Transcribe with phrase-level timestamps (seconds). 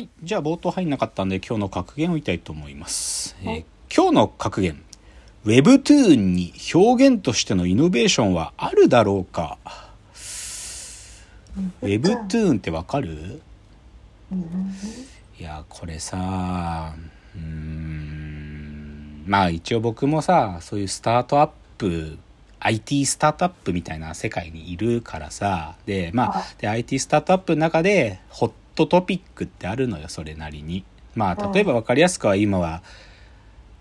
[0.00, 0.08] はい。
[0.22, 3.36] じゃあ冒頭入んなかったんで今日の格言を言いたいと思います。
[3.42, 4.80] えー今日の格言。
[5.44, 9.58] Webtoon に表現としてのイノベーションはあるだろうか
[11.82, 13.42] ？Webtoon ってわかる？
[15.38, 16.94] いや、これさ、
[17.34, 22.16] うーん、まあ一応僕もさ、そういうスタートアップ、
[22.60, 30.84] IT スタートアップみたいな世界にいるからさ、で、まあ、で、IT スタートアップの中で、ホットトピックってあるのよ、それなりに。
[31.14, 32.82] まあ、例えば分かりやすくは今は、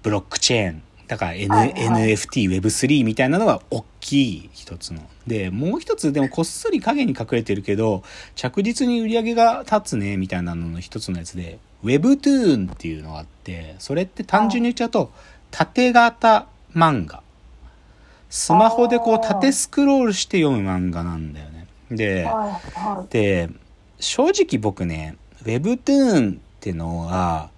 [0.04, 5.02] ブロックチェーン、だから、N はいはい NFT、Web3 みたいなのが大きい一つの。
[5.26, 8.04] で、もう一つ、でもこっそり影に隠れてるけど、
[8.36, 15.12] 着実に売り上げが立つね、みたいなのの一つのやつで、Webtoon っていうのがあって、それって単純に言っちゃうと、
[15.50, 17.24] 縦型漫画。
[18.30, 21.68] スマホでこう縦スクロールして読む漫画なんだよね。
[21.90, 22.30] で、
[23.10, 23.50] で
[24.00, 27.52] 正直僕ね Webtoon ってのは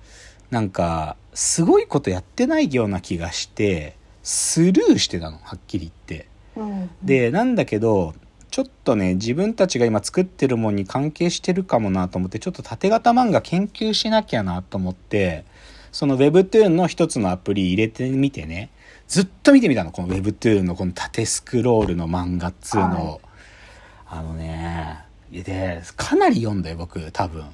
[0.49, 6.27] なんかすごいことやってないような気がしてスルーしてたのはっきり言って。
[6.55, 6.89] うん。
[7.03, 8.13] でなんだけど
[8.49, 15.45] ちょっとね自分たちが今作ってるものに関係してるかもなと思ってちょっと縦型漫画研究しなきゃなと思って
[15.91, 18.69] その Webtoon の一つのアプリ入れてみてね
[19.07, 23.21] ずっと見てみたのこの Webtoon のこの縦スクロールの漫画っつうのを、
[24.05, 24.19] はい。
[24.19, 27.45] あのねでかなり読んだよ僕多分。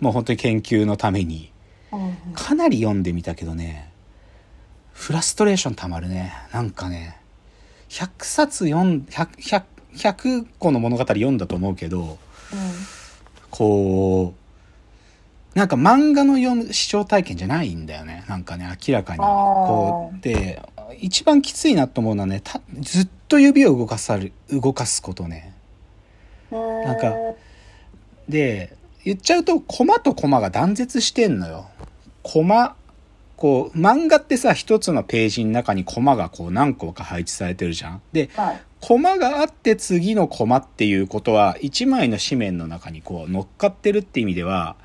[0.00, 1.52] もう本当に研究のために。
[1.92, 3.90] うんかなり読んでみたけどね
[4.92, 6.32] フラストレーションたまるね。
[6.52, 7.18] なんかね
[7.88, 9.62] 100冊読ん 100, 100,
[9.94, 12.18] 100個の物語読んだと思うけど
[13.50, 14.34] こ
[15.54, 18.24] うなんか漫画の読む視聴体験じゃないんだよね。
[18.28, 19.18] なんかね明らかに。
[19.20, 20.62] こうで
[21.00, 25.50] 一番きついなと思うのはねたずっと指を動かさる動かすことね。
[25.50, 25.55] うん
[26.86, 27.14] なんか
[28.28, 31.66] で言っちゃうとコマとコマが断絶してんのよ。
[32.22, 32.76] コマ
[33.36, 38.02] こう漫画ってさ一つのページの中にコマがこう何個か配置されてるじゃん。
[38.12, 38.62] ではい。
[38.80, 44.76] コマがあって次のコマっていうことは1枚の紙面の中にこう乗っかってるって意味では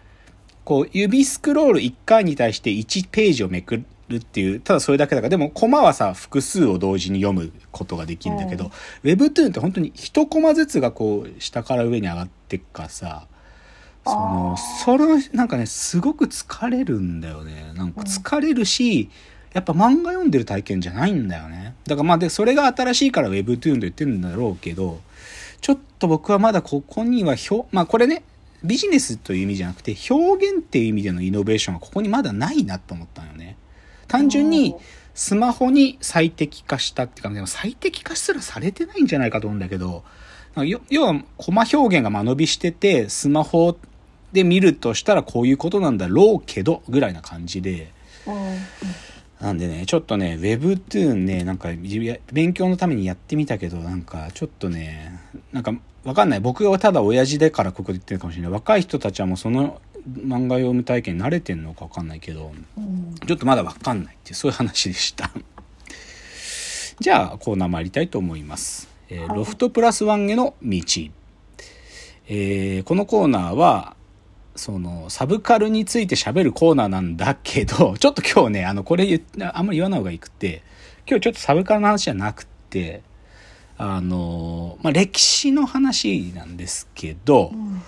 [0.71, 8.71] こう指スクロール1回に対して1ページをめくるっていうただそれだけだからでもコマはさ複数を同時に読むことができるんだけど、
[9.03, 13.27] Webtoon って本当に1コマずつがこう下から上に上がってっからさ
[14.05, 14.55] その
[14.85, 17.73] それなんかねすごく疲れるんだよね。
[17.75, 19.09] なんか疲れるし、
[19.51, 21.75] やっぱ漫画読んでる体験じゃないんだよね。
[21.85, 25.01] だからまあでそれが新しいから Webtoon と言ってるんだろうけど
[25.59, 28.23] ちょっと僕はまだここには表まあこれね
[28.63, 33.57] ビジネスという意味じゃなくて表現っていう意味でのイノベーションはここにまだないなと思ったのよね。
[34.07, 34.75] 単純に
[35.13, 40.03] スマホに最適化したっていうかでも最適化すらされてないんじゃないかと思うんだけど
[40.89, 43.77] 要はコマ表現が間延びしててスマホ
[44.33, 47.91] で見るとしたらこういうことなんだろうけどぐらいな感じで。
[48.25, 48.57] うん
[49.41, 51.69] なんでねちょっとね Webtoon ねなんか
[52.31, 55.19] 勉強のためにやってみたけどなんかちょっとね
[55.51, 56.39] なんかわかんない。
[56.39, 58.51] 僕がただ親父だからここで言ってるかもしれない。
[58.51, 59.81] 若い人たちはもうその
[60.17, 63.15] 漫画読む体験に慣れてんのかわかんないけどうん。
[63.27, 65.31] ちょっとまだわかんないってそういう話でした。
[66.99, 69.37] じゃあコーナー参りたいと思います、えーはい。
[69.37, 70.79] ロフトプラスワンへの道、
[72.27, 73.95] えーこのコーナーは
[74.55, 79.21] そのサブカルについて喋るコーナーなんだけど ちょっと今日ねあのこれ
[79.53, 80.61] あんまり言わない方がいいくって
[81.07, 83.01] 今日ちょっとサブカルの話じゃなくて
[83.77, 87.81] あのまあ歴史の話なんですけど、うん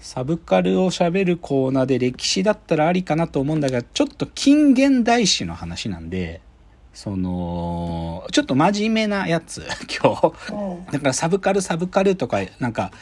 [0.00, 6.40] サブカルを喋るコーナーで歴史だったらありかなと思うんだが、ちょっと近現代史の話なんで、
[6.94, 9.66] その、ちょっと真面目なやつ、
[10.02, 10.32] 今日。
[10.52, 12.92] うんだからサブカルサブカルとか、なんか、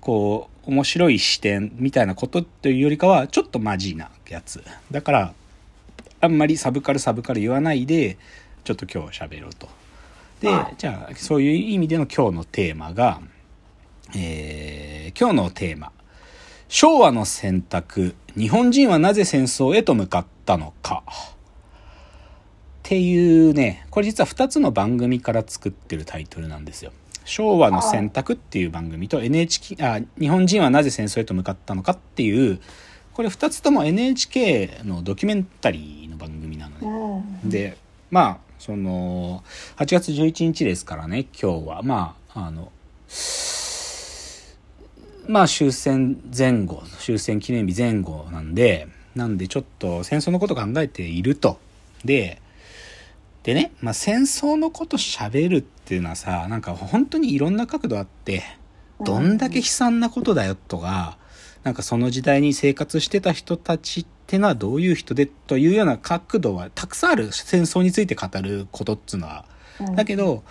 [0.00, 4.62] こう、面白い視点みたいなことというよりかは、ちょっとマジなやつ。
[4.90, 5.34] だから、
[6.20, 8.16] あんまりサブカルサブカル言わないで、
[8.64, 9.68] ちょっと今日喋ろうと。
[10.40, 13.20] で、はいじゃあ、そういう意味での今日のテーマが、
[14.16, 15.92] えー今日のテーマ。
[16.68, 21.04] 昭和の選択、日本人はなぜ戦争へと向かったのか。
[21.06, 21.10] っ
[22.82, 26.92] ていうね、これ実は2つの番組から作ってるタイトルなんですよ。
[27.24, 32.60] 昭和の選択っていう番組と NHK、あ、日本人はなぜ戦争へと向かったのかっていう、
[33.14, 37.24] これ2つとも NHK のドキュメンタリーの番組なのね。
[37.44, 37.50] うん。
[37.50, 37.76] で
[38.10, 39.44] まあその
[39.76, 41.82] 8月11日ですからね今日は。
[41.82, 42.72] まああの
[45.28, 51.58] まあ終戦前後終戦記念日前後なんでなんでちょっと戦争のこと考えていると。
[52.04, 52.42] で
[53.44, 58.42] でね、まあ、戦争のこと喋るっていうのはさなんか本当にいろんな角度あって
[59.00, 61.18] どんだけ悲惨なことだよとか
[61.62, 69.44] なんかその時代に生活してた人たちってのはどういう人でというような角度はたくさんある戦争について語ることっつうのは。
[69.46, 69.54] うん
[69.96, 70.44] だけど、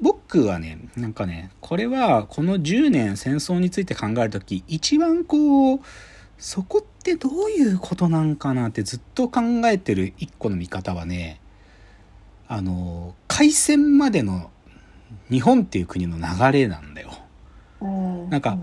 [0.00, 5.80] 僕はね、なんかね、これはこの10年戦争について考えるとき、一番こう、
[6.38, 11.40] そこってどういうことなんかなってずっと考えてる一個の見方はね、
[12.54, 14.50] あの、開戦までの
[15.30, 17.10] 日本っていう国の流れなんだよ。
[17.80, 18.56] うんなんか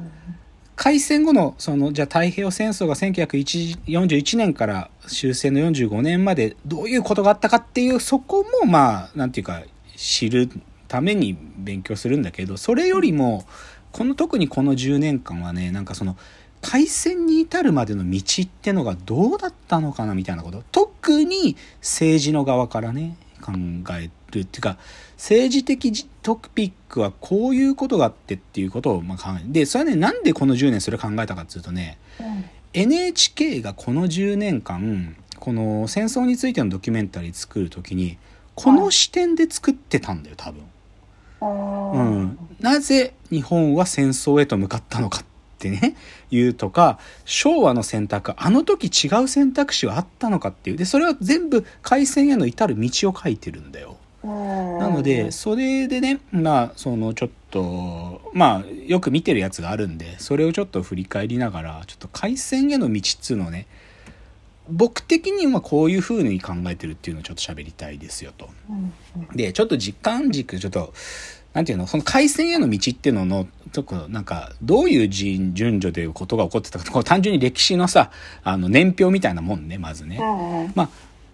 [0.75, 9.61] 開戦後の、その、じゃあ太平洋戦争が1941年から終戦の45年までどういうことがあったかっていう、そこもまあ、なんていうか、
[9.95, 10.49] 知る
[10.87, 13.45] ために勉強するんだけど、それよりも、
[13.91, 16.17] この特にこの10年間はね、なんかその、
[16.61, 20.63] 開戦に至るまでの道ってのがどうだったのかなみたいなこと。
[20.71, 23.51] 特に政治の側からね、考
[23.91, 24.77] えるっていうか、
[25.17, 38.17] 政治的トピックはこういうことがあってっていうことをまあ考えで、それはね、なんでこの10年それ考えたかっていうとね、うん、NHK がこの10年間、この戦争についてのドキュメンタリー作るときに、
[38.55, 40.61] この視点で作ってたんだよ、多分。
[40.61, 45.25] ううん、なぜ日本は戦争へと向かったのかっ
[45.61, 45.95] てね、
[46.31, 50.77] いうとか、昭和の選択、あの時違う選択肢はあったのかっていう。
[50.77, 53.97] で、それは全部開戦への至る道を書いてるんだよ。
[54.23, 63.67] ななので、それでね、まあ、そのちょっと、まあ、よく見てるやつがあるんで、それをちょっと振り返りながら、ちょっと開戦への道っつうのをね、
[64.69, 68.49] 僕的にはこういう風に考えてるっていうのをちょっと喋りたいですよと。
[69.33, 70.93] で、ちょっと実感軸、ちょっと、
[71.53, 78.11] なんていうの、その開戦への道っていうのの、ちょっとなんか、どういう順順序でことが起こってたか、こう単純に歴史のさ、
[78.43, 80.19] あの、年表みたいなもんね、まずね。
[80.75, 80.89] まあ、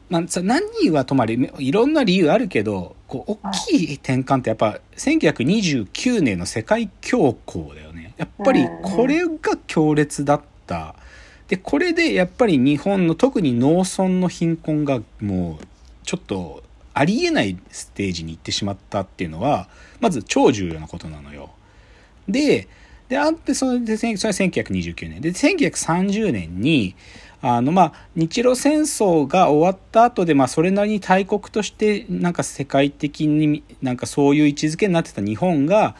[0.09, 8.13] まあ、さ何はとまり、いろんな理由あるけど、こう、大きい転換ってやっぱ、1929年の世界恐慌だよね。
[8.17, 10.95] やっぱり、これが強烈だった。
[11.47, 15.65] で、これでやっぱり日本の特に農村の貧困がもう、
[16.03, 16.63] ちょっと、
[16.97, 21.51] ありえないステージに行ってしまったっていうのは、まず超重要なことなのよ。
[22.27, 22.67] で、
[23.07, 25.21] で、あって、それで、それは1929年。
[25.21, 26.95] で、1930年に、
[27.41, 35.95] あの、まあ、日露戦争が終わった後で、まあ、それなりに大国として、なんか世界的になんかそういう位置づけになってた日本が、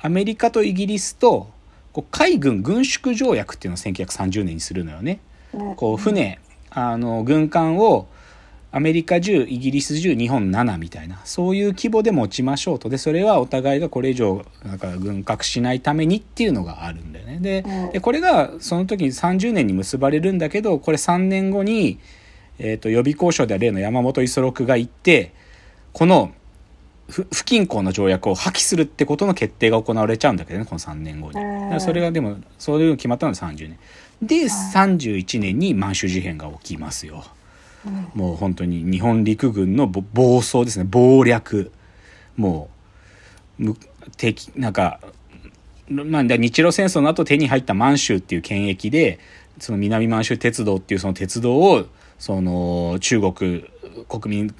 [0.00, 1.50] アメリカとイギリスと、
[1.92, 5.20] こう海軍軍縮条約っていうのを1930年にするのよね。
[5.76, 6.38] こう、船、
[6.70, 8.06] あの、軍艦を、
[8.74, 12.88] アメリカ10、イギリス10、日本7みたいな、そういう規模で持ちましょうと。
[12.88, 17.38] で、それはお互いがこれ以上、なんか軍拡しないためにっていうのがあるんだよね。
[17.38, 21.98] で、でこれがその時に30年に結ばれるんだけど、これ3年後に、
[22.58, 25.34] えっ、と、予備交渉では例の山本五十六が行って、
[25.92, 26.32] この、
[27.10, 31.80] 不不均衡の条約を破棄するってことの決定が行われちゃうんだけどね、この3年後に。
[31.80, 33.78] それがでも、そういうの決まったのは30年。
[34.22, 37.22] で、31年に満州事変が起きますよ。
[38.14, 40.88] もう本当に日本陸軍のぼ暴走ですね。
[40.90, 41.72] 謀略。
[42.36, 42.68] も
[43.58, 43.76] うむ
[44.16, 45.00] 敵なんか、
[45.88, 49.18] まあ、だ日露戦争の後手に入った満州っていう権益で
[49.58, 51.86] その南満州鉄道っていうその鉄道を
[52.18, 53.64] その中国
[54.08, 54.54] 国民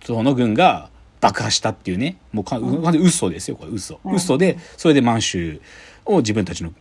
[0.00, 0.90] 党の軍が
[1.20, 2.18] 爆破したっていうね。
[2.32, 3.72] もうか完全に嘘ですよこれ。
[3.72, 4.00] 嘘。
[4.04, 5.60] 嘘でそれで満州
[6.04, 6.72] を自分たちの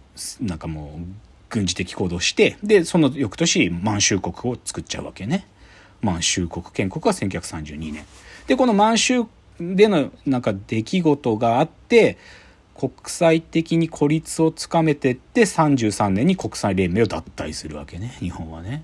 [0.41, 1.05] なんかもう
[1.49, 5.47] 軍事的行動をしてでその翌年満州国を作っちゃうわけね。
[6.01, 6.65] 満州国。
[6.73, 8.05] 建国は1932年。
[8.47, 9.23] で、この満州
[9.59, 12.17] でのなんか出来事があって、
[12.75, 18.83] 国際的に孤立をつかめてって33年に国際連盟を脱退するわけね、日本はね。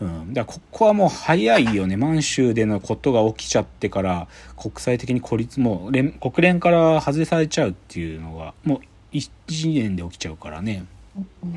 [0.00, 1.96] うん、だからここはもう早いよね。
[1.96, 8.80] 満州でのことが起きちゃってから国際的に孤立もう連国連から外されちゃうっていうのがもう
[9.16, 9.30] 1
[9.72, 10.84] 年で起きちゃうからね。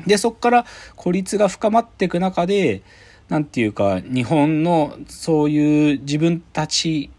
[0.06, 2.82] でそこから孤立が深まっていく中で
[3.28, 7.10] なんていうか、日本のそういう自分たち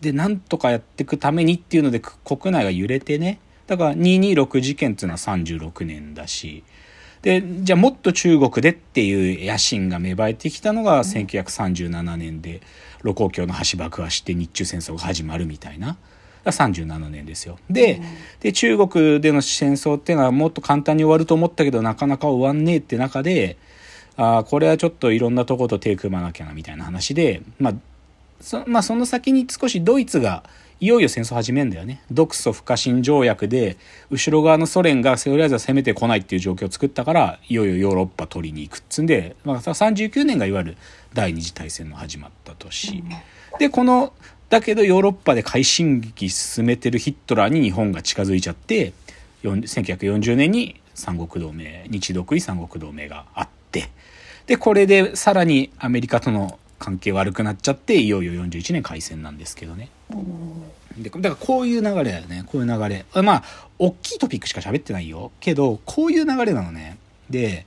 [0.00, 3.38] でなんとかやっていくためにっていうので国内が揺れてね。
[3.66, 6.64] だから226事件っていうのは36年だし。
[7.22, 12.60] で、じゃあもっと中国でっていう野心が芽生えてきたのが1937年で、
[13.04, 15.96] 盧溝橋の橋爆破して日中戦争が始まるみたいな。
[16.44, 17.58] 37年ですよ。
[17.70, 18.02] で、
[18.40, 23.56] で、中国での戦争っていうのはもっと簡単に終わると思ったけど、なかなか終わんねえって中で、
[24.16, 27.74] あ、これはちょっといろんなとこと手組まなきゃなみたいな話で、まあ、
[28.40, 30.42] そまあ、その先に少しドイツが
[30.80, 32.02] いよいよ戦争始めるんだよね。
[32.10, 33.76] 独ソ不可侵条約で、
[34.10, 40.76] 後ろ側のソ連がとりあえずは攻めてこないっていう状況を作ったから、いよいよヨーロッパ取りに行くっつんで、まあ、39年がいわゆる
[41.14, 43.04] 第二次大戦の始まった年。
[43.60, 44.12] で、この、
[44.48, 48.92] だけどヨーロッパで快進撃進めてるヒットラーに日本が近づいちゃって、
[49.44, 53.61] 1940年に三国同盟日独伊三国同盟があって
[54.46, 59.88] でこれでさらにアメリカとの関係悪くなっちゃっていよいよ41年開戦なんですけどね。
[60.10, 60.62] うん
[60.98, 62.44] でだからこういう流れだよね。
[62.46, 63.06] こういう流れ。
[63.22, 63.44] まあ
[63.78, 65.32] 大きいトピックしか喋ってないよ。
[65.40, 66.98] けどこういう流れなのね。
[67.30, 67.66] で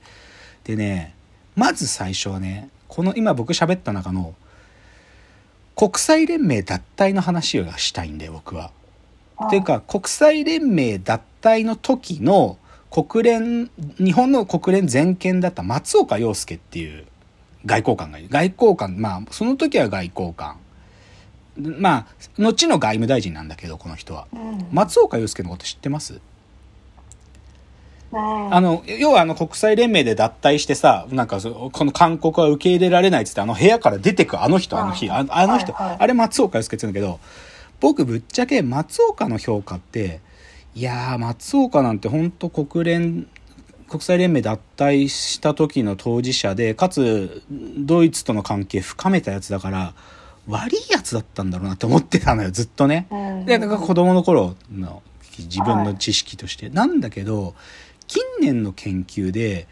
[0.64, 1.14] でね
[1.56, 4.34] まず最初はねこの今僕喋った中の
[5.74, 8.70] 国際連盟脱退の話をしたいんだよ僕は。
[9.44, 12.58] っていうか国際連盟脱退の時の
[12.90, 17.04] 国連日本の国連全権だった松岡洋介っていう
[17.66, 18.28] 外交官がいる。
[18.30, 20.56] 外交官まあその時は外交官。
[21.58, 22.06] まあ
[22.38, 24.26] 後の外務大臣なんだけどこの人は。
[24.32, 24.66] うん。
[24.72, 26.20] 松岡洋介のこと知ってます？
[28.12, 35.10] うんあの要はあの国際連盟で脱退してさなんかそこの勧告は受け入れられないっつってあの部屋から出てくあの人あの日。
[35.10, 35.96] ああの人、はいはい。
[35.98, 37.18] あれ松岡洋介って言うんだけど
[37.80, 40.20] 僕ぶっちゃけ松岡の評価って
[40.76, 43.26] いやー松岡なんて本当国連
[43.88, 47.42] 国際連盟脱退した時の当事者でかつ
[47.78, 49.94] ドイツとの関係深めたやつだから
[50.46, 53.06] 悪いやつだったんだろうなって思ってたのよずっとね。
[53.10, 55.02] うんでなんか子供の頃の
[55.38, 57.54] 自分の知識として、なんだけど
[58.06, 59.68] 近年の研究で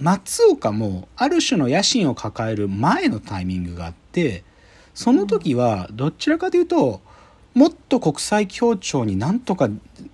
[0.00, 4.44] 松岡もある種の野心を抱える前のタイミングがあって
[4.94, 7.02] その時はどちらかというと
[7.54, 9.68] もっと国際協調になんとか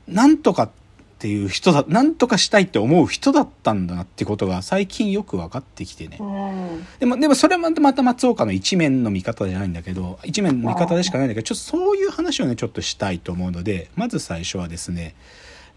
[0.08, 0.70] なんとかっ
[1.18, 6.18] ていう人だなんとかしたいって思う人だったんだなってことが最近よく分かってきてね。
[6.20, 15.14] うんでも、でもそれはまた松岡の一面の見方じゃないんだけど、一面の見方でしかないんだけど、ちょっとそういう話をね、ちょっとしたいと思うので、まず最初はですね、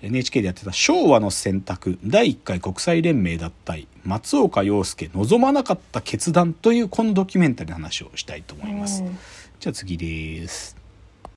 [0.03, 9.03] NHK でやってた昭和の選択第1回国際連盟脱退松岡洋介望まなかった決断というこのドキュメンタリーの話をしたいと思います。
[9.03, 9.17] うん
[9.61, 10.80] じゃあ次です。